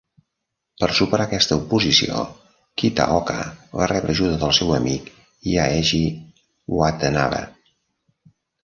Per 0.83 0.87
superar 0.99 1.27
aquesta 1.27 1.57
oposició, 1.63 2.23
Kitaoka 2.83 3.37
va 3.81 3.91
rebre 3.93 4.17
ajuda 4.17 4.41
del 4.47 4.57
seu 4.61 4.75
amic 4.81 5.15
Yaeji 5.53 6.05
Watanabe. 6.81 7.49